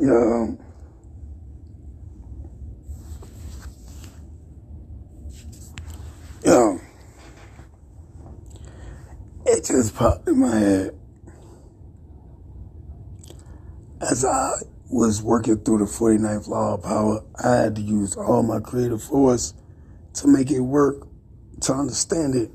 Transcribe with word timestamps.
Yeah. 0.00 0.12
Um, 0.12 0.58
yeah. 6.42 6.78
It 9.44 9.64
just 9.66 9.94
popped 9.94 10.26
in 10.26 10.38
my 10.38 10.56
head. 10.58 10.96
As 14.00 14.24
I 14.24 14.52
was 14.88 15.22
working 15.22 15.58
through 15.58 15.78
the 15.78 15.84
49th 15.84 16.48
law 16.48 16.74
of 16.74 16.82
power, 16.82 17.22
I 17.44 17.56
had 17.56 17.76
to 17.76 17.82
use 17.82 18.16
all 18.16 18.42
my 18.42 18.60
creative 18.60 19.02
force 19.02 19.52
to 20.14 20.28
make 20.28 20.50
it 20.50 20.60
work, 20.60 21.06
to 21.60 21.74
understand 21.74 22.34
it. 22.34 22.50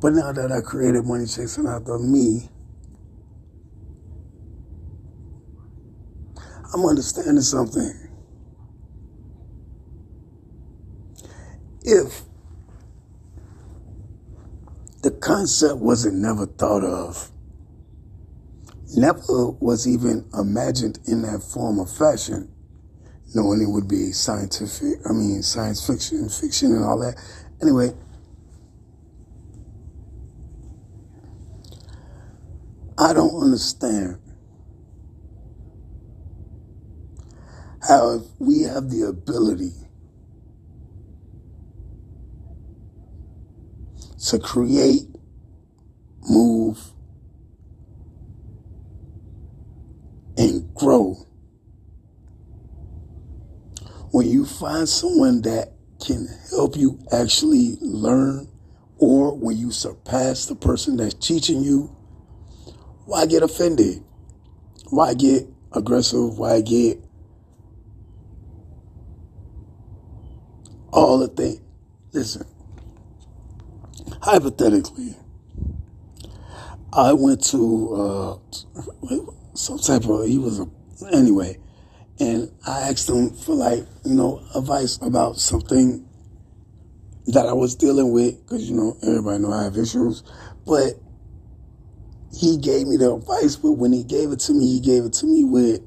But 0.00 0.14
now 0.14 0.32
that 0.32 0.50
I 0.50 0.62
created 0.62 1.04
Money 1.04 1.26
Chasing 1.26 1.66
After 1.66 1.98
Me, 1.98 2.48
I'm 6.74 6.84
understanding 6.84 7.42
something. 7.42 7.92
If 11.82 12.22
the 15.02 15.12
concept 15.12 15.76
wasn't 15.78 16.16
never 16.16 16.46
thought 16.46 16.82
of, 16.82 17.30
never 18.96 19.50
was 19.60 19.86
even 19.86 20.28
imagined 20.34 20.98
in 21.06 21.22
that 21.22 21.42
form 21.42 21.78
of 21.78 21.90
fashion, 21.90 22.52
knowing 23.34 23.62
it 23.62 23.70
would 23.70 23.86
be 23.86 24.10
scientific, 24.10 24.98
I 25.08 25.12
mean, 25.12 25.42
science 25.42 25.86
fiction, 25.86 26.28
fiction, 26.28 26.72
and 26.72 26.84
all 26.84 26.98
that. 26.98 27.14
Anyway, 27.62 27.94
I 32.98 33.12
don't 33.12 33.40
understand 33.40 34.18
how 37.86 38.20
we 38.38 38.62
have 38.62 38.90
the 38.90 39.02
ability 39.02 39.72
to 44.28 44.38
create, 44.38 45.02
move, 46.28 46.78
and 50.36 50.74
grow. 50.74 51.14
When 54.10 54.28
you 54.28 54.44
find 54.46 54.88
someone 54.88 55.42
that 55.42 55.72
can 56.04 56.26
help 56.50 56.76
you 56.76 56.98
actually 57.12 57.76
learn, 57.80 58.48
or 58.98 59.36
when 59.36 59.56
you 59.58 59.70
surpass 59.70 60.46
the 60.46 60.54
person 60.56 60.96
that's 60.96 61.14
teaching 61.14 61.62
you, 61.62 61.94
why 63.04 63.26
get 63.26 63.42
offended? 63.42 64.02
Why 64.88 65.14
get 65.14 65.46
aggressive? 65.72 66.38
Why 66.38 66.60
get 66.62 67.05
all 70.96 71.18
the 71.18 71.28
things? 71.28 71.60
Listen, 72.12 72.46
hypothetically, 74.22 75.14
I 76.92 77.12
went 77.12 77.44
to 77.46 77.94
uh, 77.94 78.38
some 79.54 79.78
type 79.78 80.06
of, 80.06 80.26
he 80.26 80.38
was 80.38 80.60
a, 80.60 80.66
anyway, 81.12 81.58
and 82.18 82.50
I 82.66 82.88
asked 82.88 83.10
him 83.10 83.30
for 83.34 83.54
like, 83.54 83.86
you 84.04 84.14
know, 84.14 84.42
advice 84.54 84.98
about 85.02 85.36
something 85.36 86.08
that 87.26 87.46
I 87.46 87.52
was 87.52 87.74
dealing 87.74 88.12
with, 88.12 88.40
because, 88.42 88.70
you 88.70 88.76
know, 88.76 88.96
everybody 89.02 89.42
know 89.42 89.52
I 89.52 89.64
have 89.64 89.76
issues, 89.76 90.22
but 90.64 90.94
he 92.32 92.56
gave 92.56 92.86
me 92.86 92.96
the 92.96 93.14
advice, 93.14 93.56
but 93.56 93.72
when 93.72 93.92
he 93.92 94.04
gave 94.04 94.30
it 94.30 94.40
to 94.40 94.54
me, 94.54 94.66
he 94.66 94.80
gave 94.80 95.04
it 95.04 95.12
to 95.14 95.26
me 95.26 95.44
with, 95.44 95.82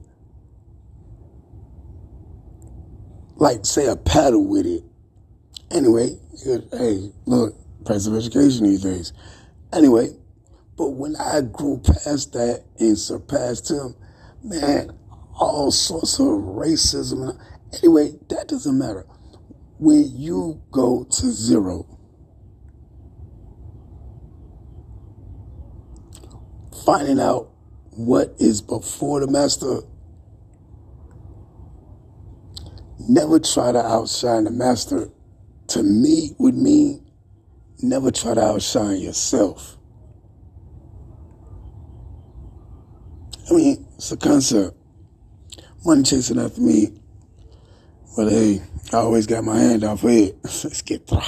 like, 3.38 3.66
say, 3.66 3.88
a 3.88 3.96
paddle 3.96 4.46
with 4.46 4.66
it. 4.66 4.84
Anyway, 5.72 6.18
hey, 6.44 7.12
look, 7.25 7.56
price 7.85 8.07
of 8.07 8.16
education 8.16 8.63
these 8.66 8.81
days. 8.81 9.13
Anyway, 9.72 10.09
but 10.78 10.90
when 10.90 11.16
I 11.16 11.41
grew 11.41 11.80
past 11.80 12.34
that 12.34 12.63
and 12.80 12.97
surpassed 12.97 13.69
him, 13.69 13.96
man, 14.44 14.91
all 15.40 15.72
sorts 15.72 16.19
of 16.19 16.28
racism. 16.28 17.40
Anyway, 17.78 18.13
that 18.30 18.47
doesn't 18.47 18.78
matter. 18.78 19.06
When 19.78 20.12
you 20.16 20.62
go 20.72 21.06
to 21.06 21.31
zero, 21.31 21.86
finding 26.86 27.19
out 27.19 27.51
what 27.91 28.36
is 28.40 28.62
before 28.62 29.19
the 29.22 29.28
master, 29.28 29.81
never 33.07 33.40
try 33.40 33.72
to 33.72 33.80
outshine 33.80 34.46
the 34.46 34.51
master. 34.51 35.09
To 35.69 35.84
me, 35.84 36.35
would 36.40 36.56
mean 36.56 37.06
never 37.81 38.09
try 38.09 38.34
to 38.34 38.41
outshine 38.41 39.00
yourself. 39.00 39.78
I 43.50 43.53
mean, 43.53 43.88
it's 43.96 44.12
a 44.12 44.18
concept. 44.18 44.75
Money 45.85 46.03
chasing 46.03 46.40
after 46.40 46.62
me. 46.62 47.00
But 48.18 48.30
hey, 48.30 48.62
I 48.91 48.97
always 48.97 49.28
got 49.28 49.44
my 49.44 49.59
hand 49.59 49.84
for 50.00 50.09
it. 50.09 50.38
Let's 50.44 50.81
get 50.81 51.07
through. 51.07 51.19